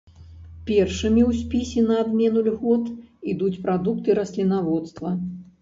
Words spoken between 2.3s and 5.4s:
льгот ідуць прадукты раслінаводства.